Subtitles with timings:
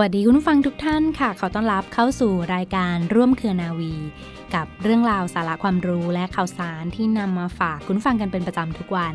[0.00, 3.94] วัสดีคุณผู้ฟังทุกท่านค่ะ ขอต้อนรับเข้าสู่รายการร่วมเครือนาวี
[4.54, 9.14] กับเรื่องราวสาระความรู้และข่าวสารที่นำมาฝากคุณฟังกันเป็นประจำทุกวัน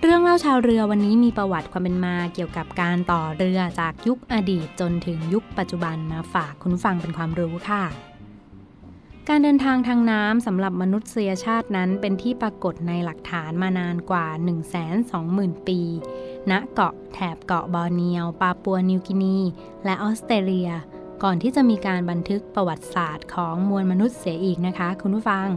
[0.00, 7.84] เรื่องเล่าชาวเรือวันนี้มีประวัติความเป็นมาเกี่ยวกับการต่อเรือจากยุคอดีตจนถึงยุคปัจจุบันมาฝากคุณฟังเป็นความรู้ค่ะ
[9.28, 14.26] การเดินทางทางน้ำสำหรับมนุษยชาตินั้นเป็นที่ปรากฏในหลักฐานมานานกว่า
[14.96, 15.80] 120,000 ปี
[16.50, 19.38] ณเกาะแถบเกาะบอร์เนียวปาปัวนิวกินี
[19.84, 20.70] และออสเตรเลีย
[21.22, 25.48] ก่อนที่จะมีการบันทึกประวัติศาสตร์ของมวลมนุษย์เสียอีกนะคะคุณผู้ฟัง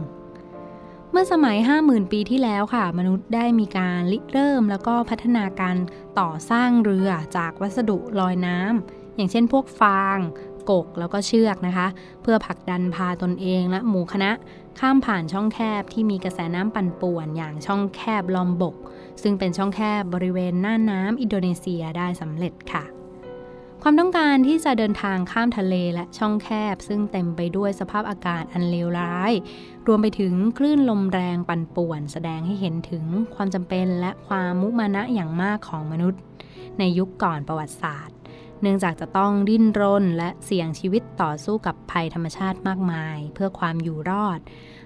[1.10, 5.76] เมื่อสมัย 50,000 ปีที่แล้วค่ะ มนุษย์ได้มีการริเริ่มแล้วก็พัฒนาการ
[6.20, 10.18] ต่อสร้างเรือจากวัสดุลอยน้ำอย่างเช่นพวกฟาง
[10.70, 11.86] กกแล้วก็เชือกนะคะ
[12.22, 14.30] เพื่อผลักดันพาตนเองและหมู่คณะ
[14.80, 18.76] ข้ามผ่านช่องแคบที่มีกระแสน้ำปั่นป่วน อย่างช่องแคบลอมบก
[19.22, 22.84] ซึ่งเป็นช่องแคบบริเวณหน้าน้ำอินโดนีเซียได้สำเร็จค่ะ
[23.82, 29.32] ความต้องการที่จะเดินทางข้ามทะเลและช่องแคบ ซึ่งเต็มไปด้วยสภาพอากาศอันเลวร้าย
[29.86, 33.04] รวมไปถึงคลื่นลมแรงปั่นป่วน แสดงให้เห็นถึง
[33.34, 36.20] ความจำเป็นและความมุมานะอย่างมากของมนุษย์
[36.78, 38.16] ในยุคก่อนประวัติศาสตร์
[38.62, 44.38] เนื่องจากจะต้องดิ้นรนและเสี่ยงชีวิตต่อสู้กับภัยธรรมชาติมากมาย เพื่อความอยู่รอด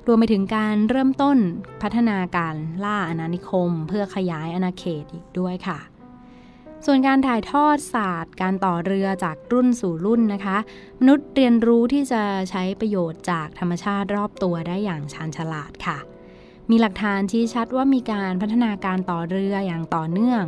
[0.07, 1.39] รวมไปถึงการเริ่มต้น
[1.83, 5.79] พัฒนาการล่าอาณานิคม เพื่อขยายอาณาเขตอีกด้วยค่ะ
[6.87, 10.57] ส่วนการถ่ายทอดศาสตร์ การต่อเรือจากรุ่นสู่รุ่นนะคะ
[11.01, 15.99] มนุษย์เรียนรู้ที่จะใช้ประโยชน์จากธรรมชาติรอบตัวได้อย่างชาญฉลาดค่ะ
[16.71, 20.43] มีหลักฐานชี้ชัดว่ามีการพัฒนาการต่อเรืออย่างต่อเนื่อง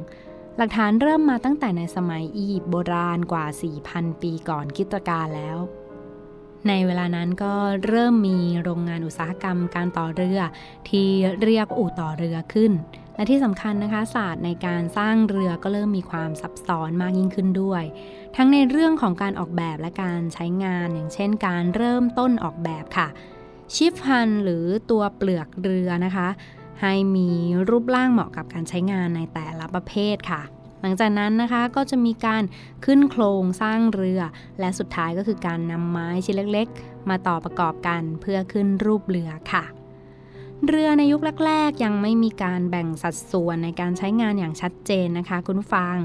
[0.56, 3.46] หลักฐานเริ่มมาตั้งแต่ในสมัยอียิปต์โบราณกว่า
[3.84, 5.58] 4,000 ปีก่อนคริสตกาแล้ว
[6.69, 7.55] ในเวลานั้นก็
[7.87, 10.41] เริ่มมีโรงงานอุตสาหกรรมการต่อเรือ
[10.89, 11.09] ที่
[11.43, 12.73] เรียกอู่ต่อเรือขึ้น
[13.17, 17.83] และที่สำคัญนะคะศาสตร์ในการสร้างเรือก็เริ่มมีความซับซ้อนมากยิ่งขึ้นด้วย
[18.37, 23.09] ทั้งในเรื่องของการออกแบบและการใช้งานอย่างเช่น การเริ่มต้นออกแบบค่ะ
[23.75, 26.29] ชิฟฮันหรือตัวเปลือกเรือนะคะ
[26.83, 27.29] ให้มี
[27.69, 30.43] รูปร่างเหมาะกับการใช้งานในแต่ละประเภทค่ะ
[30.82, 32.43] หลังจากนั้นนะคะก็จะมีการ
[32.84, 34.20] ขึ้นโครงสร้างเรือ
[34.60, 39.65] และสุดท้ายก็คือการนำไม้ชิ้นเล็กๆ มาต่อประกอบกันเพื่อขึ้นรูปเรือค่ะ
[40.66, 45.97] เรือในยุคแรกๆ ยังไม่มีการแบ่งสัดส่วนในการใช้งานอย่างชัดเจนนะคะ คุณผู้ฟัง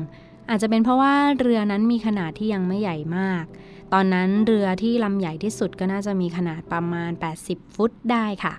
[0.50, 3.46] อาจจะเป็นเพราะว่าเรือนั้นมีขนาดที่ยังไม่ใหญ่มาก
[3.94, 7.12] ตอนนั้นเรือที่ลำใหญ่ที่สุดก็น่าจะมีขนาดประมาณ
[7.44, 8.54] 80 ฟุตได้ค่ะ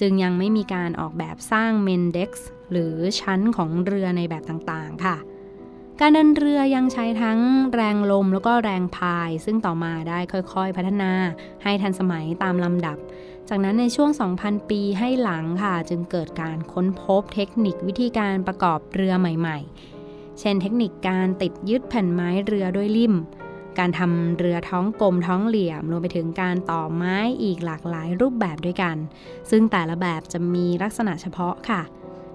[0.00, 5.16] จึงยังไม่มีการออกแบบสร้างเมนเด็กซ์หรือชั้นของเรือในแบบต่างๆ ค่ะ
[6.00, 7.40] การเดินเรือยังใช้ทั้ง
[7.74, 11.12] แรงลมแล้วก็แรงพาย ซึ่งต่อมาได้ค่อยๆ พัฒนา
[11.62, 12.96] ให้ทันสมัยตามลำดับ
[13.48, 14.10] จากนั้นในช่วง
[14.40, 23.14] 2,000 ปีให้หลังค่ะ จึงเกิดการค้นพบเทคนิควิธีการประกอบเรือใหม่ๆ เช่นเทคนิคการติดยึดแผ่นไม้เรือด้วยลิ่ม
[23.78, 28.96] การทำเรือท้องกลมท้องเหลี่ยม รวมไปถึงการต่อไม้อีกหลากหลายรูปแบบด้วยกัน
[29.50, 31.82] ซึ่งแต่ละแบบจะมีลักษณะเฉพาะค่ะ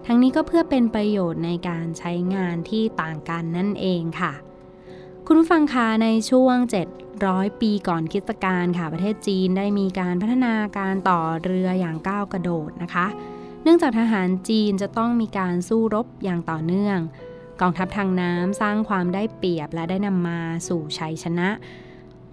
[0.09, 4.33] ทั้งนี้ก็เพื่อเป็นประโยชน์ในการใช้งานที่ต่างกันนั่นเองค่ะ
[5.25, 6.56] คุณผู้ฟังคะในช่วง
[7.09, 13.07] 700 ปีก่อนคิสกาลค่ะ ประเทศจีนได้มีการพัฒนาการต่อเรืออย่างก้าวกระโดดนะคะ
[13.63, 17.00] เนื่องจากทหารจีนจะต้องมีการสู้รบอย่างต่อเนื่อง
[17.62, 21.50] กองทัพทางน้ำสร้างความได้เปรียบและได้นำมาสู่ชัยชนะ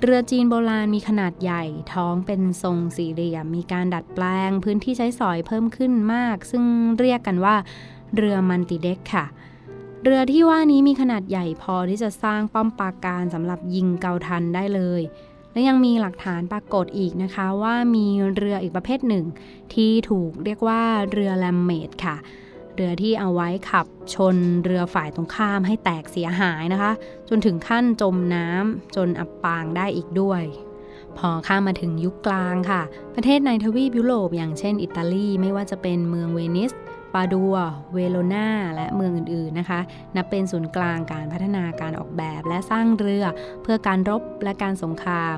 [0.06, 6.64] เรือจีนโบราณมีขนาดใหญ่ ท้องเป็นทรงสี่เหลี่ยม มีการดัดแปลง พื้นที่ใช้สอยเพิ่มขึ้นมาก ซึ่ง
[6.98, 7.56] เรียกกันว่า
[8.16, 9.24] เรือมันติเด็กค่ะ
[10.04, 15.02] เรือที่ว่านี้มีขนาดใหญ่พอที่จะสร้างป้อมปราการสำหรับยิงเกาทันได้เลย
[15.52, 18.06] และยังมีหลักฐานปรากฏอีกนะคะว่ามี
[18.36, 19.24] เรืออีกประเภทหนึ่ง
[19.74, 26.92] ที่ถูกเรียกว่าเรือแลมเมดค่ะเเรือที่เอาไว้ขับชนเรือฝ่ายตรงข้ามให้แตกเสียหายนะคะ
[27.28, 30.42] จนถึงขั้นจมน้ำจนอับปางได้อีกด้วย
[31.18, 32.82] พอข้ามมาถึงยุคกลางค่ะ
[33.14, 36.72] ประเทศในทวีปยุโรปอย่างเช่นอิตาลีไม่ว่าจะเป็นเมืองเวนิส
[37.14, 37.54] ปาดัว
[37.94, 39.80] เวโรนาและเมืองอื่นๆนะคะ
[40.16, 43.24] นับเป็นศูนย์กลางการพัฒนาการออกแบบและสร้างเรือ
[43.62, 45.36] เพื่อการรบและการสงคราม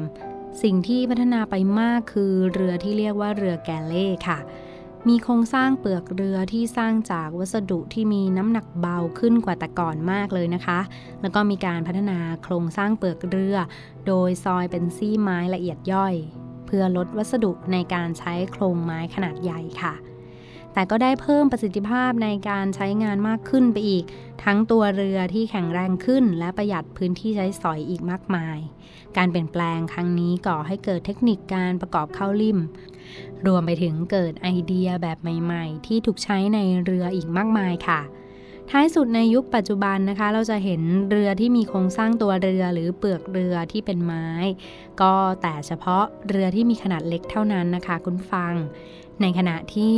[0.63, 4.39] สิ่งที่พัฒนาไปมากคือเรือที่เรียกว่าเรือแกเล่ค่ะ
[5.11, 10.81] มีโครงสร้างเปลือกเรือที่สร้างจากวัสดุที่มีน้ำหนักเบาขึ้นกว่าแต่ก่อนมากเลยนะคะ
[11.23, 13.57] แล้วก็มีการพัฒนาโครงสร้างเปลือกเรือ
[14.07, 16.15] โดยซอยเป็นซี่ไม้ละเอียดย่อย
[16.67, 19.95] เพื่อลดวัสดุในการใช้โครงไม้ขนาดใหญ่ค่ะ
[20.73, 24.05] แต่ก็ได้เพิ่มประสิทธิภาพในการใช้งานมากขึ้นไปอีก
[24.45, 28.59] ทั้งตัวเรือที่แข็งแรงขึ้น และประหยัดพื้นที่ใช้สอยอีกมากมาย
[29.17, 32.59] การเปลี่ยนแปลงครั้งนี้ก่อให้เกิดเทคนิคการประกอบเข้าริม
[33.47, 38.01] รวมไปถึงเกิดไอเดียแบบใหม่ๆ ที่ถูกใช้ในเรืออีกมากมายค่ะ
[38.71, 44.29] ท้ายสุดในยุคปัจจุบันนะคะ เราจะเห็นเรือที่มีโครงสร้างตัวเรือหรือเปลือกเรือที่เป็นไม้
[45.01, 48.55] ก็แต่เฉพาะเรือที่มีขนาดเล็กเท่านั้นนะคะคุณฟัง
[49.21, 49.97] ในขณะที่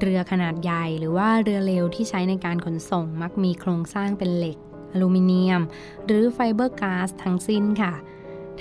[0.00, 4.56] เรือขนาดใหญ่หรือว่าเรือเร็วที่ใช้ในการขนส่งมักมีโครงสร้างเป็นเหล็ก
[4.92, 5.62] อลูมิเนียม
[6.06, 7.94] หรือไฟเบอร์ก๊าซทั้งสิ้นค่ะ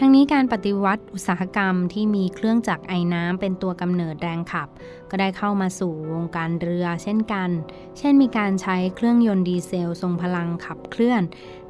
[0.02, 4.68] ทั้งนี้การปฏิวัติอุตสาหกรรมที่มีเครื่องจักรไอน้ำเป็นตัวกำเนิดแรงขับ
[5.10, 7.50] ก็ได้เข้ามาสู่วงการเรือเช่นกัน
[7.98, 11.22] เช่นมีการใช้เครื่องยนต์ดีเซลทรงพลังขับเคลื่อน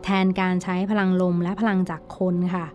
[0.03, 2.65] แทนการใช้พลังลมและพลังจากคนค่ะ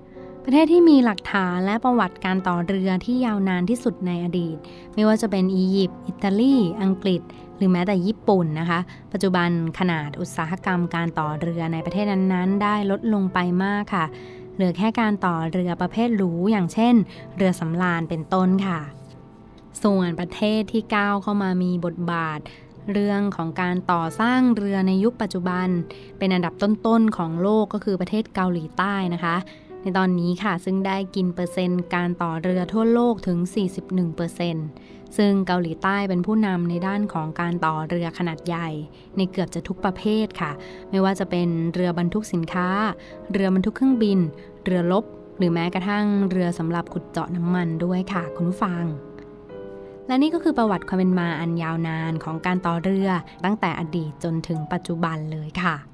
[0.44, 4.56] ประเทศที่มีหลักฐานและประวัติการต่อเรือที่ยาวนานที่สุดในอดีต
[4.94, 7.22] ไม่ว่าจะเป็นอียิปต์อิตาลี อังกฤษ
[7.56, 8.80] หรือแม้แต่ญี่ปุ่นนะคะ
[9.12, 9.48] ปัจจุบัน
[9.78, 14.06] ขนาดอุตสาหกรรมการต่อเรือในประเทศนั้นๆ ได้ลดลงไปมากค่ะ
[14.54, 16.94] เหลือแค่การต่อเรือประเภทหรูอย่างเช่น
[17.36, 18.80] เรือสำราญเป็นต้นค่ะ
[19.82, 22.40] ส่วนประเทศที่ก้าวเข้ามามีบทบาท
[22.92, 25.68] เรื่องของการต่อสร้างเรือในยุคปัจจุบัน
[26.18, 29.36] เป็นอันดับต้นๆของโลกก็คือประเทศเกาหลีใต้นะคะ
[29.82, 33.38] ในตอนนี้ค่ะ ซึ่งได้กินเปอร์เซ็นต์การต่อเรือทั่วโลกถึง
[34.06, 38.68] 41% ซึ่งเกาหลีใต้เป็นผู้นำในด้านของการต่อเรือขนาดใหญ่
[39.16, 40.52] ในเกือบจะทุกประเภทค่ะ
[40.90, 42.68] ไม่ว่าจะเป็นเรือบรรทุกสินค้า
[43.32, 44.18] เรือบรรทุกเครื่องบิน
[44.64, 45.04] เรือลบ
[45.38, 48.84] หรือแม้กระทั่งเรือสำหรับขุดเจาะน้ำมันด้วยค่ะคุณผู้ฟัง
[50.06, 53.08] และนี่ก็คือประวัติความเป็นมาอันยาวนานของการต่อเรือ
[53.44, 55.93] ตั้งแต่อดีตจนถึงปัจจุบันเลยค่ะ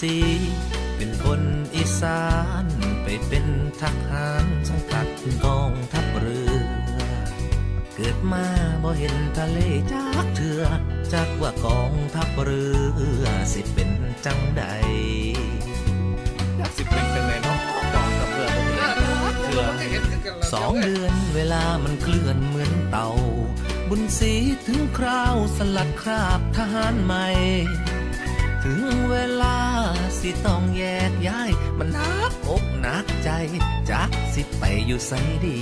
[0.00, 0.16] ศรี
[0.96, 1.40] เป็นคน
[1.74, 2.24] อีสา
[2.62, 2.66] น
[3.02, 3.46] ไปเป็น
[3.82, 5.08] ทหารสังกัด
[5.44, 6.54] กองทัพเรือ
[7.94, 8.46] เกิดมา
[8.82, 9.58] บ่เห็นทะเล
[9.92, 10.62] จากเถื่อ
[11.12, 12.64] จากว่ากองทัพเรื
[13.22, 13.90] อสิเป็น
[14.26, 14.64] จังใด
[16.58, 17.58] อยากสิเป็นจังไดเนาะ
[17.94, 18.50] กองกับเรือ
[19.42, 23.10] เรือเห็นกันสองเดือนเวลามันเคลื่อนเหมือนเต่า
[23.88, 24.34] บุญศรี
[24.66, 27.26] ถึงคราวสลัดคราบทหารใหม่
[28.68, 29.58] ถึงเวลา
[30.20, 33.30] สิต้องแยกย้าย มันนักอกนักใจ
[33.90, 35.12] จักสิไปอยู่ไส
[35.46, 35.60] ดี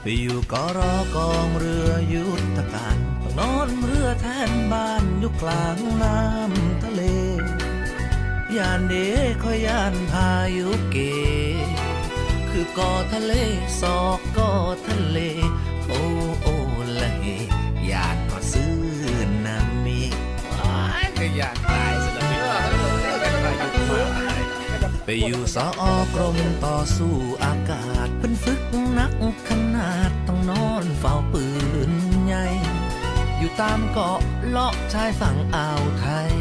[0.00, 7.02] ไปอยู่กอรอกองเรือยุทธการต้องนอนเรือแทนบ้านอยู่กลางน้ำทะเล
[8.56, 8.94] ยานเด
[9.42, 10.96] คอยยานพายุเก
[12.50, 13.32] คือก่อทะเล
[13.80, 14.50] ซอกก่อ
[14.86, 15.18] ทะเล
[15.88, 16.51] โอ้
[25.26, 27.14] อยู่สออกรมต่อสู้
[27.44, 28.60] อากาศเป็นฝึก
[28.98, 29.12] นัก
[29.48, 31.46] ขนาดต้องนอนเฝ้าปื
[31.90, 31.92] น
[32.24, 32.46] ใหญ่
[33.38, 36.32] อยู่ตามเกาะเลาะชายฝั่งอ่าวไทย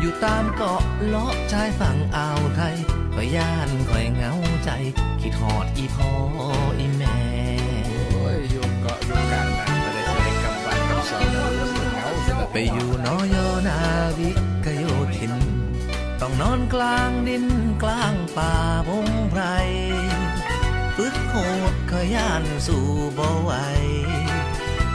[0.00, 2.76] อยู่ตามเกาะเลาะชายฝั่งอ่าวไทย
[3.14, 4.34] คอยย่านคอยเหงา
[4.64, 4.70] ใจ
[5.20, 6.10] คิดหอดอีพ่อ
[6.78, 7.18] อีแม่
[8.12, 13.78] โอ้ยอยู่เกาะอยู่กลางน้ำจะได้ใช้กำบันกับสองมือเหงาสำหรับไปอยู่นอยอนา
[14.18, 14.30] วิ
[14.64, 14.84] กโย
[15.16, 15.63] ธินต้อง
[16.40, 17.46] นอนกลางดิน
[17.82, 18.54] กลางป่า
[18.88, 19.42] พงไพร
[20.96, 21.36] ฝึกโห
[21.72, 22.86] ดขย่านสู่
[23.18, 23.52] บ่ไหว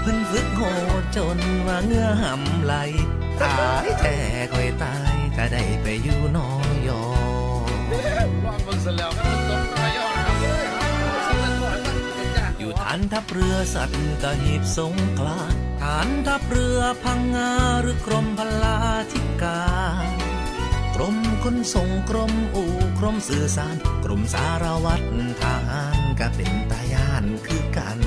[0.01, 0.61] เพิ่นฝึกโห
[1.01, 2.75] ดจนว่าเงื่อหำไหล
[3.41, 4.17] ตายแต่
[4.53, 6.51] คอยตายถ้าได้ไปอยู่นอ
[6.87, 7.03] ยอ
[8.45, 10.07] ลองเบิ่งซะแล้วมันตกนอยอ
[12.59, 15.39] อยู่ฐานทัพเรือสัตว์ตหีบสงขลา
[15.81, 18.77] ฐานทัพเรือพังงาหรือกรมพลา
[19.13, 19.63] ธิกา
[20.05, 20.28] ร
[20.99, 25.05] รมขนส่งกรมอู่กรมสื่อสาร กรมสารวัตร
[25.41, 27.99] ทหารก็เป็นตายานคือกัน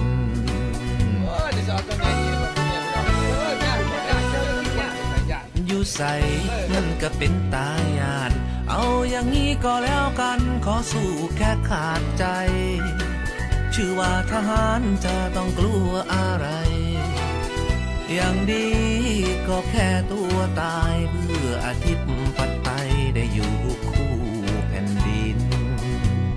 [1.26, 4.88] เอ้ยเดี๋ยวจะเอาตัวไหนดีวะเนี่ยพี่น้องเอ้ยย่านย่านย่านย่า
[5.20, 6.14] นย่านอยู่ใส่
[6.72, 8.32] มันก็เป็นตายาน
[8.70, 12.24] เอาอย่างนี้ก็แล้วกันขอสู้แค่ขาดใจ
[13.74, 16.48] ชื่อว่าทหารจะต้องกลัวอะไร
[18.14, 18.66] อย่างดี
[19.48, 22.50] ก็แค่ตัวตายเพื่ออาทิตย์ปัด
[23.14, 23.54] ได้อยู่
[23.88, 24.12] คู่
[24.68, 25.38] แผ่นดิน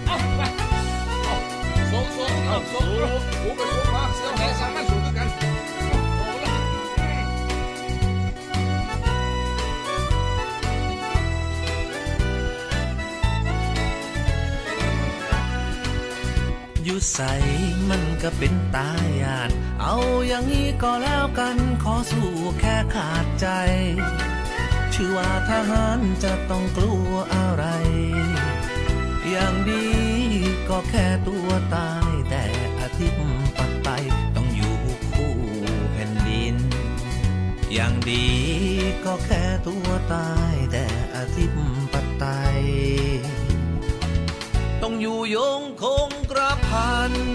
[0.10, 1.36] อาไปเอา
[1.92, 6.56] สูงสูงเอาสูงสูงหูไปสูงมาเสียวแหสามารถสูงกันโอ้ละ
[16.84, 17.20] อยู่ใส
[17.90, 18.92] มันก็เป็นตา
[19.22, 19.50] ยาน
[19.82, 19.96] เอา
[20.28, 22.30] อย่างนี้ก็แล้วกันขอสู้
[22.60, 23.48] แค่ขาดใจ
[25.00, 27.66] ชื่อว่าทหารจะต้องกลัวอะไร
[29.30, 29.86] อย่างดี
[30.70, 32.44] ก็แค่ตัวตายแต่
[32.80, 33.26] อาทิตย์
[33.58, 33.90] ปัดไป
[34.36, 34.78] ต้องอยู่
[35.14, 35.36] คู่
[35.92, 36.56] แผ่นดิน
[37.74, 38.28] อย่างดี
[39.06, 40.86] ก็แค่ตัวตายแต่
[41.16, 42.26] อาทิตย์ปัดไป
[44.82, 47.35] ต้องอยู่ยงคงกระพันเอาเพื่อ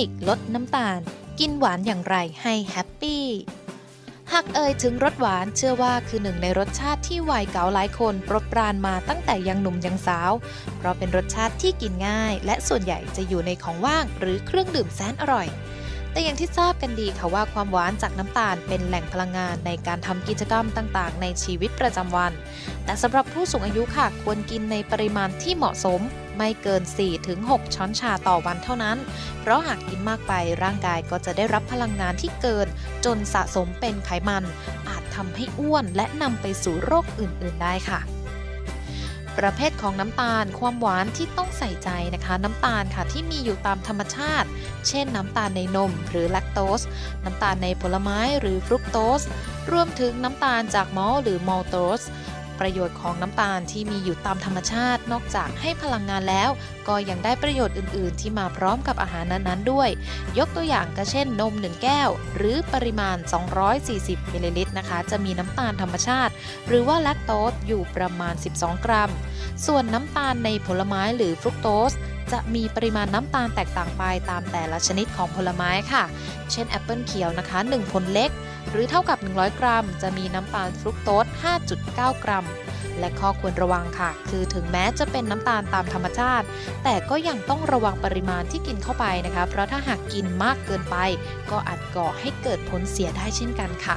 [0.00, 1.00] นิคลดน้ำตาล
[1.40, 3.26] กินหวานอย่างไรให้แฮปปี้
[4.32, 10.32] หากเอ่ยถึงรสหวานเชื่อว่าคือหนึ่งในรสชาติที่วัยเก๋าหลายคนปรดปรานมาตั้งแต่ยังหนุ่มยังสาว
[10.78, 15.46] เพราะเป็นรสชาติที่กินง่าย และส่วนใหญ่จะอยู่ในของว่างหรือเครื่องดื่มแสนอร่อย
[16.12, 22.32] แต่อย่างที่ทราบกันดีค่ะว่าความหวานจากน้ำตาลเป็นแหล่งพลังงานในการทำกิจกรรมต่างๆ ในชีวิตประจำวัน
[22.84, 26.00] แต่สำหรับผู้สูงอายุค่ะควรกินในปริมาณที่เหมาะสม
[26.38, 26.82] ไม่เกิน
[27.28, 28.98] 4-6 ช้อนชาต่อวันเท่านั้น
[29.40, 32.66] เพราะหากกินมากไปร่างกายก็จะได้รับพลังงานที่เกิน
[33.04, 34.44] จนสะสมเป็นไขมัน
[34.88, 38.00] อาจทำให้อ้วนและนำไปสู่โรคอื่น ๆ ได้ค่ะ
[39.38, 44.48] ประเภทของน้ำตาลความหวานที่ต้องใส่ใจนะคะ น้ำตาลค่ะที่มีอยู่ตามธรรมชาติ
[44.88, 46.80] เช่นน้ำตาลในนม หรือแลคโตส
[47.24, 49.22] น้ำตาลในผลไม้หรือฟรุกโตส
[49.72, 52.02] รวมถึงน้ำตาลจากมอลหรือมอลโตส
[52.60, 56.50] ประโยชน์ของน้ำตาลที่มีอยู่ตามธรรมชาติ นอกจากให้พลังงานแล้ว
[56.88, 59.88] ก็ยังได้ประโยชน์อื่น ๆ ที่มาพร้อมกับอาหารนั้นๆด้วย
[60.38, 63.16] ยกตัวอย่างก็เช่น นม 1 แก้ว หรือปริมาณ
[63.74, 66.32] 240มิลลิลิตรนะคะ จะมีน้ำตาลธรรมชาติ
[66.68, 69.10] หรือว่าแลคโตสอยู่ประมาณ 12 กรัม
[69.66, 71.92] ส่วนน้ำตาลในผลไม้หรือฟรุกโตส
[72.32, 76.04] จะมีปริมาณน้ำตาลแตกต่างไปตามแต่ละชนิดของผลไม้ค่ะ
[76.52, 78.30] เช่นแอปเปิลเขียวนะคะ 1 ผลเล็ก
[78.70, 81.26] หรือเท่ากับ 100 กรัม จะมีน้ำตาลฟรุกโตส
[81.74, 82.46] 5.9 กรัม
[82.98, 86.46] และข้อควรระวังค่ะ คือถึงแม้จะเป็นน้ำตาลตามธรรมชาติ
[86.84, 90.96] แต่ก็ยังต้องระวังปริมาณที่กินเข้าไปนะคะ เพราะถ้าหากกินมากเกินไป
[91.50, 93.96] ก็อาจก่อให้เกิดผลเสียได้เช่นกันค่ะ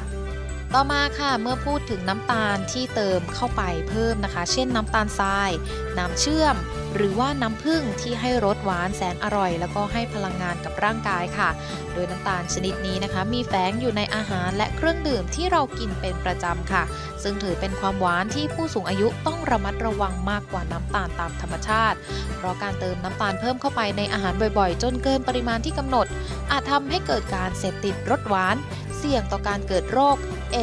[0.73, 5.51] ต่อมาค่ะเมื่อพูดถึงน้ำตาลที่เติมเข้าไปเพิ่มนะคะ เช่นน้ำตาลทราย
[5.97, 6.55] น้ำเชื่อม
[6.95, 11.49] หรือว่าน้ำผึ้งที่ให้รสหวานแสนอร่อย แล้วก็ให้พลังงานกับร่างกายค่ะ
[11.93, 16.83] โดยน้ำตาลชนิดนี้นะคะ มีแฝงอยู่ในอาหารและเครื่องดื่มที่เรากินเป็นประจำค่ะ
[17.23, 21.97] ซึ่งถือเป็นความหวานที่ผู้สูงอายุต้องระมัดระวังมากกว่าน้ำตาลตามธรรมชาติ
[22.37, 26.07] เพราะการเติมน้ำตาลเพิ่มเข้าไปในอาหารบ่อยๆ จนเกินปริมาณที่กำหนด
[26.51, 28.55] อาจทำให้เกิดการเสพติดรสหวาน
[28.97, 30.17] เสี่ยงต่อการเกิดโรค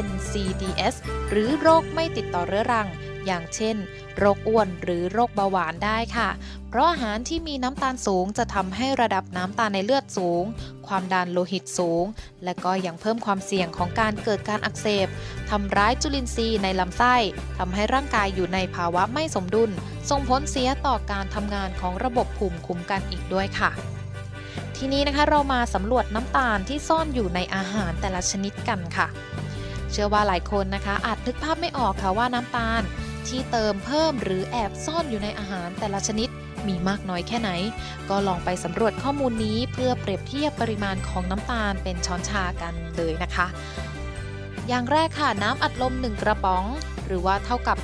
[0.06, 0.94] NCDs
[1.30, 2.88] หรือโรคไม่ติดต่อเรื้อรัง
[3.30, 3.76] อย่างเช่น
[4.18, 6.28] โรคอ้วนหรือโรคเบาหวานได้ค่ะ
[6.68, 10.44] เพราะอาหารที่มีน้ำตาลสูงจะทำให้ระดับน้ำตาลในเลือดสูง
[10.86, 12.04] ความดันโลหิตสูง
[12.44, 15.06] และก็ยังเพิ่มความเสี่ยงของการเกิดการอักเสบ
[15.50, 17.14] ทำร้ายจุลินทรีย์ในลำไส้
[17.58, 19.70] ทำให้ร่างกายอยู่ในภาวะไม่สมดุล
[20.10, 23.70] ส่งผลเสียต่อการทำงานของระบบภูมิคุ้มกันอีกด้วยค่ะ
[24.76, 29.08] ทีนี้นะคะเรามาสำรวจน้ำตาลที่ซ่อนอยู่ในอาหารแต่ละชนิดกันค่ะ
[29.90, 32.82] เชื่อว่าหลายคนนะคะอาจนึกภาพไม่ออกค่ะว่าน้ำตาล
[33.28, 36.28] ที่เติมเพิ่มหรือแอบซ่อนอยู่ในอาหารแต่ละชนิด
[36.66, 37.50] มีมากน้อยแค่ไหน
[38.10, 43.46] ก็ลองไปสำรวจข้อมูลนี้เพื่อเปรียบเทียบปริมาณของน้ำตาลเป็นช้อนชากันเลยนะคะ
[44.68, 46.64] อย่างแรกค่ะน้ำอัดลม 1 กระป๋อง
[47.06, 47.78] หรือว่าเท่ากับ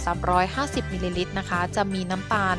[0.85, 2.57] 350มิลลิลิตรนะคะ จะมีน้ำตาล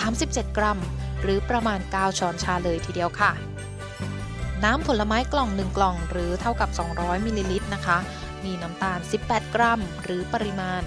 [0.00, 0.78] 37 กรัม
[1.22, 3.32] หรือประมาณ 9 ช้อนชาเลยทีเดียวค่ะ
[4.64, 7.98] น้ำผลไม้กล่อง 1 กล่อง หรือเท่ากับ 200มิลลิลิตรนะคะ
[8.44, 10.82] มีน้ำตาล 18 กรัม หรือปริมาณ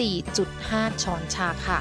[0.00, 1.80] 4.5 ช้อนชาค่ะ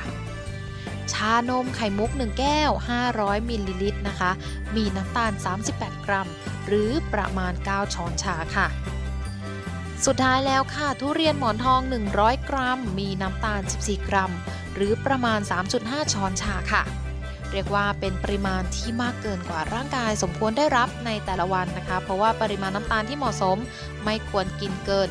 [1.12, 2.72] ชานมไข่มุก 1 แก้ว
[3.10, 4.32] 500มิลลิลิตรนะคะ
[4.76, 5.32] มีน้ำตาล
[5.70, 6.28] 38 กรัม
[6.68, 8.68] หรือประมาณ 9 ช้อนชาค่ะ
[10.06, 11.82] สุดท้ายแล้วค่ะ ทุเรียนหมอนทอง
[12.16, 14.32] 100 กรัม มีน้ำตาล 14 กรัม
[14.76, 15.40] หรือประมาณ
[15.76, 16.84] 3.5 ช้อนชาค่ะ
[17.52, 23.58] เรียกว่าเป็นปริมาณที่มากเกินกว่าร่างกายสมควรได้รับในแต่ละวันนะคะ เพราะว่าปริมาณน้ำตาลที่เหมาะสม
[24.06, 25.08] ไม่ควรกินเกิน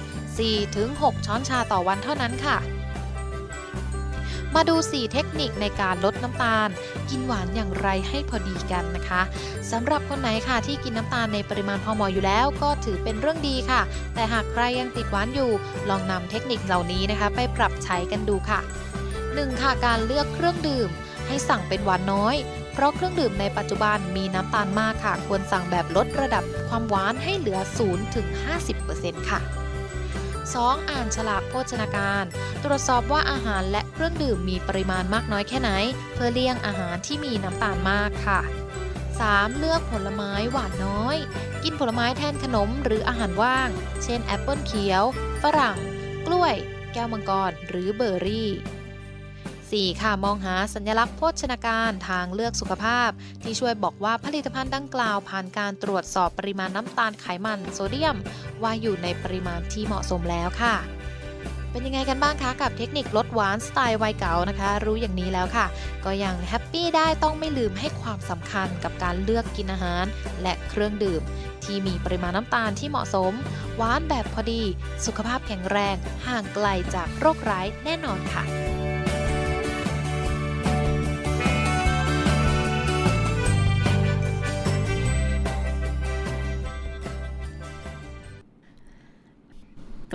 [0.62, 2.58] 4-6 ช้อนชาต่อวันเท่านั้นค่ะ
[4.54, 6.68] มาดู 4 เทคนิคในการลดน้ำตาล
[7.10, 9.22] กินหวานอย่างไรให้พอดีกันนะคะ
[9.70, 13.80] สำหรับคนไหนค่ะที่กินน้ำตาลในปริมาณพอเหมาะอยู่แล้ว ก็ถือเป็นเรื่องดีค่ะ
[14.14, 15.50] แต่หากใครยังติดหวานอยู่
[15.88, 18.60] ลองนำเทคนิคเหล่านี้นะคะ ไปปรับใช้กันดูค่ะ
[19.10, 19.62] 1.
[19.62, 20.88] ค่ะการเลือกเครื่องดื่ม
[21.26, 22.36] ให้สั่งเป็นหวานน้อย
[22.72, 27.58] เพราะเครื่องดื่มในปัจจุบันมีน้ำตาลมากค่ะ ควรสั่งแบบลดระดับความหวานให้เหลือ
[28.44, 29.40] 0-50%ค่ะ
[30.56, 30.90] 2.
[30.90, 32.24] อ่านฉลากโภชนาการ
[32.64, 35.70] ตรวจสอบว่าอาหารและเครื่องดื่มมีปริมาณมากน้อยแค่ไหน
[36.14, 38.40] เพื่อเลี่ยงอาหารที่มีน้ำตาลมากค่ะ
[38.98, 39.58] 3.
[39.58, 41.16] เลือกผลไม้หวานน้อย
[41.62, 43.68] กินผลไม้แทนขนมหรืออาหารว่าง
[44.04, 45.04] เช่นแอปเปิลเขียว
[45.42, 45.78] ฝรั่ง
[46.26, 46.54] กล้วย
[46.92, 48.50] แก้วมังกร หรือเบอร์รี่
[49.76, 50.02] 4.
[50.02, 53.10] ค่ะมองหาสัญลักษณ์โภชนาการทางเลือกสุขภาพ
[53.42, 58.16] ที่ช่วยบอกว่าผลิตภัณฑ์ดังกล่าวผ่านการตรวจสอบปริมาณน้ำตาลไขมันโซเดียม
[58.62, 60.76] ว่าอยู่ในปริมาณที่เหมาะสมแล้วค่ะ
[61.70, 65.66] เป็นยังไงกันบ้างคะกับเทคนิคลดหวานสไตล์วัยเก่านะคะ รู้อย่างนี้แล้วค่ะ
[66.04, 70.04] ก็ยังแฮปปี้ได้ต้องไม่ลืมให้ความสำคัญกับการเลือกกินอาหาร
[70.42, 71.22] และเครื่องดื่ม
[71.64, 73.32] ที่มีปริมาณน้ำตาลที่เหมาะสม
[73.76, 74.62] หวานแบบพอดี
[75.06, 75.96] สุขภาพแข็งแรง
[76.26, 78.44] ห่างไกลจากโรคร้ายแน่นอนค่ะ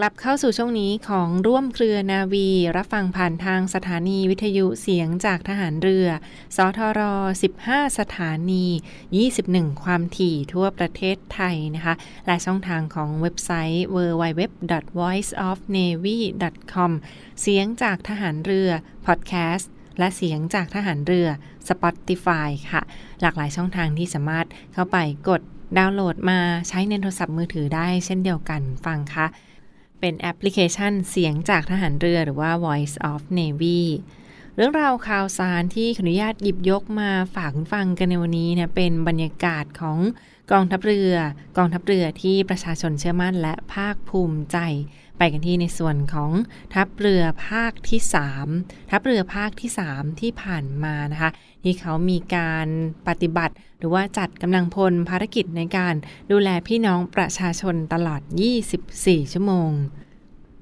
[0.03, 6.07] ลับเข้าสู่ช่วงนี้ของร่วมเครือนาวี รับฟังผ่านทางสถานีวิทยุเสียงจากทหารเรือ
[6.55, 7.01] สทร
[7.51, 8.65] 15 สถานี
[9.23, 16.91] 21 ความถี่ทั่วประเทศไทยนะคะ และช่องทางของเว็บไซต์ www.voiceofnavy.com
[17.41, 18.69] เสียงจากทหารเรือ
[19.05, 21.27] พอดแคสต์และเสียงจากทหารเรือ
[21.69, 22.81] Spotify ค่ะ
[23.21, 24.97] หลากหลายช่องทางที่สามารถเข้าไป
[25.29, 25.41] กด
[25.77, 29.27] ดาวน์โหลดมาใช้ในโทรศัพท์มือถือได้เช่นเดียวกันฟังค่ะ
[30.03, 33.81] เป็นแอปพลิเคชันเสียงจากทหารเรือหรือว่า Voice of Navy
[34.55, 39.99] เรื่องราวข่าวสารที่ขออนุญาตหยิบยกมาฝากคุณฟังกันในวันนี้เนี่ยเป็นบรรยากาศของ
[40.51, 41.13] กองทัพเรือ
[41.57, 44.57] กองทัพเรือที่ประชาชนเชื่อมั่นและภาคภูมิใจ
[45.17, 46.31] ไปกันที่ในส่วนของ
[46.73, 47.99] ทัพเรือภาคที่
[48.45, 51.31] 3 ทัพเรือภาคที่ 3 ที่ผ่านมานะคะ
[51.63, 52.67] ที่เขามีการ
[53.07, 55.95] ปฏิบัติ หรือว่าจัดกำลังพลภารกิจในการ
[56.31, 58.21] ดูแลพี่น้องประชาชนตลอด
[58.77, 59.71] 24 ชั่วโมง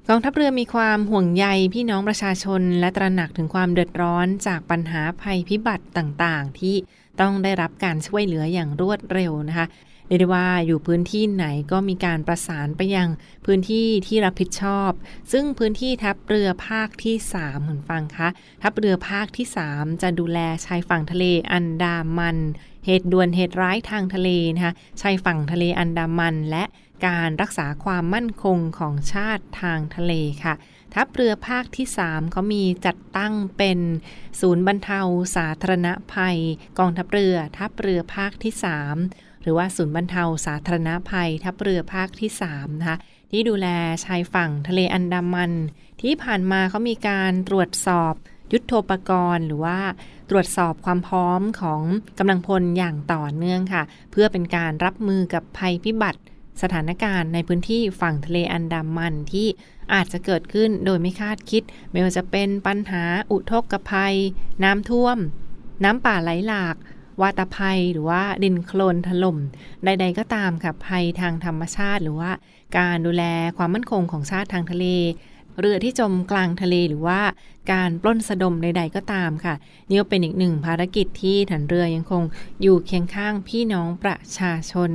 [0.07, 6.75] กองทัพเรือมีความห่วงใยพี่น้องประชาชน และตระหนักถึงความเดือดร้อนจากปัญหาภัยพิบัติต่างๆ ที่
[7.21, 9.65] ต้องได้รับการช่วยเหลืออย่างรวดเร็วนะคะ
[10.11, 13.09] เรียกได้ว่าอยู่พื้นที่ไหนก็มีการประสานไปยัง
[13.45, 14.91] พื้นที่ที่รับผิดชอบ
[15.31, 18.27] ซึ่งพื้นที่ทัพเรือภาคที่3คุณฟังคะ
[18.61, 22.37] ทัพเรือภาคที่ 3 จะดูแลชายฝั่งทะเลอันดามัน
[22.85, 26.63] เหตุด่วนเหตุร้ายทางทะเลนะคะชายฝั่งทะเลอันดามันและ
[27.07, 30.53] การรักษาความมั่นคงของชาติทางทะเลค่ะ
[30.93, 33.79] ทัพเรือภาคที่ 3 เขามีจัดตั้งเป็น
[34.39, 35.01] ศูนย์บรรเทา
[35.35, 36.37] สาธารณภัย
[36.79, 38.63] กองทัพเรือทัพเรือภาคที่ 3
[39.43, 42.97] หรือว่าศูนย์บรรเทาสาธารณภัย ทัพเรือภาคที่3นะคะ
[43.31, 43.67] ที่ดูแล
[44.05, 45.51] ชายฝั่งทะเลอันดามัน
[46.01, 48.13] ที่ผ่านมาเขามีการตรวจสอบ
[48.53, 49.79] ยุทโธปกรณ์ หรือว่า
[50.29, 51.81] ตรวจสอบความพร้อมของ
[52.19, 56.19] กำลังพลอย่างต่อเนื่องค่ะ เพื่อเป็นการรับมือกับภัยพิบัติ
[56.61, 59.47] สถานการณ์ในพื้นที่ฝั่งทะเลอันดามันที่
[59.93, 64.15] อาจจะเกิดขึ้นโดยไม่คาดคิด ไม่ว่าจะเป็นปัญหาอุทกภัย
[64.63, 65.17] น้ำท่วม
[65.83, 66.75] น้ำป่าไหลหลาก
[67.21, 69.37] วาตภัยหรือว่าดินโคลนถล่ม
[69.85, 72.31] ใด ๆ ก็ตามค่ะภัยทางธรรมชาติ หรือว่า
[72.77, 73.23] การดูแล
[73.57, 74.85] ความมั่นคงของชาติทางทะเล
[75.59, 77.21] เรือที่จมกลางทะเลหรือว่า
[77.71, 79.55] การปล้นสะดมใด ๆ ก็ตามค่ะ
[79.89, 82.23] นี่ก็เป็นอีกหนึ่งภารกิจที่ฐานเรือยังคง
[82.61, 84.91] อยู่เคียงข้างพี่น้องประชาชน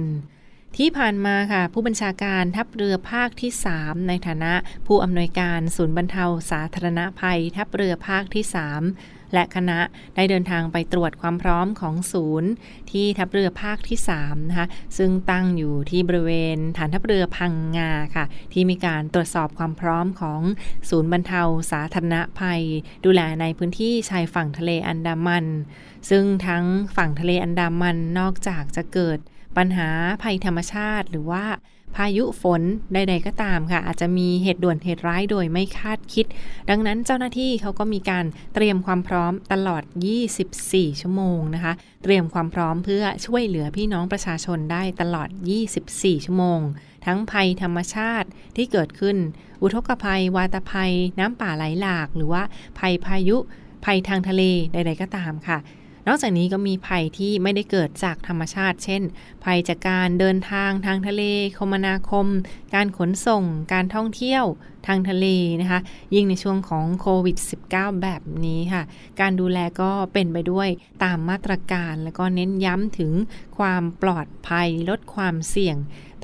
[0.77, 3.51] ที่ผ่านมาค่ะ ผู้บัญชาการทัพเรือภาคที่
[3.81, 4.55] 3 ในฐานะ
[4.87, 8.45] ผู้อำนวยการศูนย์บรรเทาสาธารณภัย ทัพเรือภาคที่
[8.83, 9.79] 3 และคณะ
[10.17, 12.51] ได้เดินทางไปตรวจความพร้อมของศูนย์
[12.91, 14.67] ที่ทัพเรือภาคที่3นะคะ
[14.99, 20.41] ซึ่งตั้งอยู่ที่บริเวณฐานทัพเรือพังงาค่ะ ที่มีการตรวจสอบความพร้อมของ
[20.89, 22.63] ศูนย์บรรเทาสาธารณภัย
[23.05, 25.47] ดูแลในพื้นที่ชายฝั่งทะเลอันดามัน
[26.11, 26.65] ซึ่งทั้ง
[26.97, 29.19] ฝั่งทะเลอันดามันนอกจากจะเกิด
[29.57, 29.89] ปัญหา
[30.23, 31.45] ภัยธรรมชาติหรือว่า
[31.97, 32.63] พายุฝน
[32.95, 36.27] ใดๆก็ตามค่ะ อาจจะมีเหตุด่วนเหตุร้ายโดยไม่คาดคิด
[36.71, 39.83] ดังนั้นเจ้าหน้าที่เขาก็มีการเตรียมความพร้อมตลอด
[40.43, 45.29] 24 ชั่วโมงนะคะ เตรียมความพร้อมเพื่อช่วยเหลือพี่น้องประชาชนได้ตลอด
[45.77, 46.61] 24 ชั่วโมง
[47.07, 49.17] ทั้งภัยธรรมชาติที่เกิดขึ้น
[49.63, 52.43] อุทกภัย วาตภัย น้ำป่าไหลหลาก หรือว่า
[52.79, 53.37] ภัยพายุ
[53.85, 55.59] ภัยทางทะเลใด ๆ ก็ตามค่ะ
[56.09, 59.03] นอกจากนี้ก็มีภัยที่ไม่ได้เกิดจากธรรมชาติ เช่น
[59.45, 61.23] ภัยจากการเดินทางทางทะเล
[61.59, 62.27] คมนาคม
[62.75, 64.45] การขนส่ง การท่องเที่ยว
[64.87, 65.27] ทางทะเล
[65.61, 65.81] นะคะ
[66.15, 67.37] ยิ่งในช่วงของโควิด
[67.71, 68.83] -19 แบบนี้ค่ะ
[69.21, 70.69] การดูแลก็เป็นไปด้วย
[71.05, 73.13] ตามมาตรการ แล้วก็เน้นย้ำถึง
[73.59, 75.77] ความปลอดภัยลดความเสี่ยง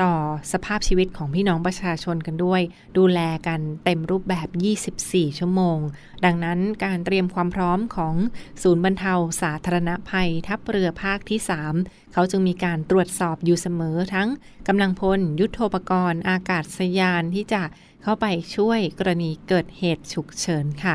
[0.03, 0.15] ต่อ
[0.53, 2.61] สภาพชีวิตของพี่น้องประชาชนกันด้วย
[2.99, 4.49] ดูแลกันเต็มรูปแบบ
[4.95, 5.79] 24 ชั่วโมง
[6.25, 8.15] ดังนั้นการเตรียมความพร้อมของ
[8.63, 11.41] ศูนย์บรรเทาสาธารณภัย ทัพเรือภาคที่
[11.77, 14.29] 3 เขาจึงมีการตรวจสอบอยู่เสมอทั้ง
[14.69, 17.63] กำลังพล ยุทโธปกรณ์ อากาศยานที่จะ
[18.03, 20.93] เข้าไปช่วยกรณีเกิดเหตุฉุกเฉินค่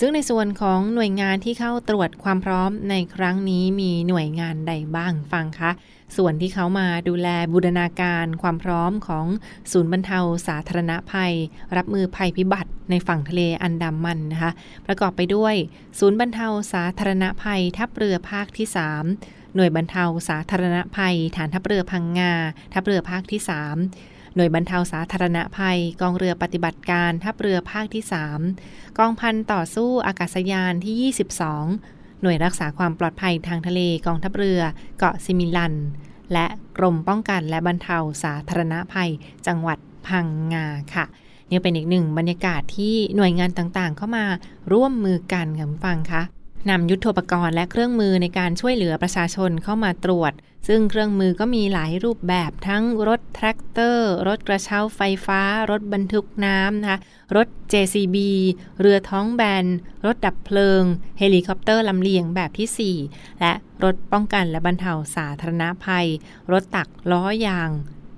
[0.00, 5.70] ซึ่งในส่วนของหน่วยงานที่เข้าตรวจความพร้อมในครั้งนี้มีหน่วยงานใดบ้างฟังคะ
[6.16, 9.26] ส่วนที่เขามาดูแลบูรณาการความพร้อมของ
[9.72, 11.34] ศูนย์บรรเทาสาธารณภัย
[11.76, 14.52] รับมือภัยพิบัติในฝั่งทะเลอันดามันนะคะ
[14.86, 15.54] ประกอบไปด้วย
[15.98, 18.66] ศูนย์บรรเทาสาธารณภัยทัพเรือภาคที่
[19.10, 22.32] 3 หน่วยบรรเทาสาธารณภัย ฐานทัพเรือพังงา
[22.74, 28.04] ทัพเรือภาคที่ 3 หน่วยบรรเทาสาธารณภัย กองเรือปฏิบัติการทัพเรือภาคที่
[28.50, 31.12] 3 กองพันต่อสู้อากาศยานที่
[31.72, 34.60] 22 หน่วยรักษาความปลอดภัยทางทะเลกองทัพเรือ
[34.98, 35.74] เกาะซิมิลัน
[36.32, 36.46] และ
[36.78, 39.10] กรมป้องกันและบรรเทาสาธารณภัย
[39.46, 41.04] จังหวัดพังงาค่ะ
[41.50, 44.24] นี่เป็นอีกหนึ่งบรรยากาศที่หน่วยงานต่างๆ เข้ามา
[44.72, 46.22] ร่วมมือกันค่ะฟังคะ
[46.70, 50.32] นำยุทโธปกรณ์และเครื่องมือในการช่วยเหลือประชาชนเข้ามาตรวจ
[50.68, 56.98] ซึ่งเครื่องมือก็มีหลายรูปแบบทั้งรถแทรกเตอร์ รถกระเช้าไฟฟ้า รถบรรทุกน้ำนะคะ
[57.36, 58.16] รถ JCB
[58.80, 59.66] เรือท้องแบน
[60.06, 60.82] รถดับเพลิง
[61.18, 63.52] เฮลิคอปเตอร์ลำเลียงแบบที่ 4 และ
[63.84, 66.06] รถป้องกันและบรรเทาสาธารณภัย
[66.52, 67.70] รถตักล้อยาง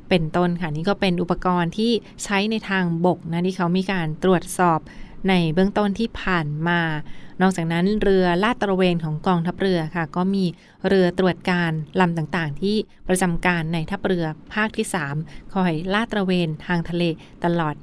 [0.08, 1.92] เป็นต้นค่ะนี่ก็เป็นอุปกรณ์ที่
[2.24, 4.80] ใช้ในทางบกนะที่เขามีการตรวจสอบ
[5.28, 6.80] ในเบื้องต้นที่ผ่านมา
[7.42, 10.44] นอกจากนั้นเรือลาดตระเวนของกองทัพเรือค่ะ ก็มี
[10.88, 12.76] เรือตรวจการลำต่างๆ ที่
[13.08, 14.24] ประจำการในทัพเรือ
[14.54, 14.86] ภาคที่
[15.18, 17.02] 3 คอยลาดตระเวนทางทะเล
[17.44, 17.74] ตลอด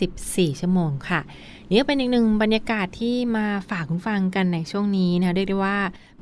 [0.00, 1.20] 24 ชั่วโมงค่ะ
[1.70, 5.78] นี่เป็นอีกหนึ่งบรรยากาศที่มาฝากคุณฟังกันในช่วงนี้นะเรียกได้ว่า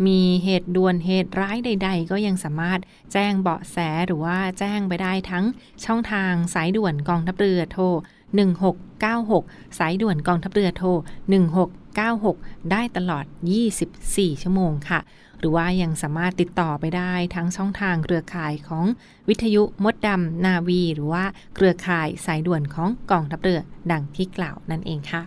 [0.07, 2.81] มีเหตุด่วนเหตุร้ายใด ๆ ก็ยังสามารถ
[3.13, 5.45] แจ้งเบาะแสหรือว่าแจ้งไปได้ทั้ง
[5.85, 7.85] ช่องทางสายด่วนกองทัพเรือโทร
[9.03, 10.89] 1696 สายด่วนกองทัพเรือโทร
[12.29, 13.25] 96 ได้ตลอด
[13.85, 15.01] 24 ชั่วโมงค่ะ
[15.39, 18.85] หรือว่ายังสามารถติดต่อไปได้ทั้งช่องทางเครือข่ายของ
[19.29, 21.25] วิทยุมดดำนาวี หรือว่า
[21.55, 23.61] เครือข่ายสายด่วนของกองทัพเรือ
[23.93, 25.23] ดังที่กล่าวนั่นเองค่ะ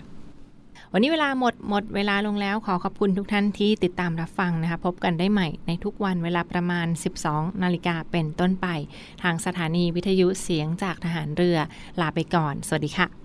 [0.91, 6.87] วันนี้เวลาหมดหมดเวลาลงแล้วขอขอบคุณทุกท่านที่ติดตามรับฟังนะคะพบกันได้ใหม่ในทุกวันเวลาประมาณ
[7.25, 8.67] 12 นาฬิกาเป็นต้นไป
[9.23, 11.57] ทางสถานีวิทยุเสียงจากทหารเรือ
[12.01, 13.24] ลาไปก่อน สวัสดีค่ะ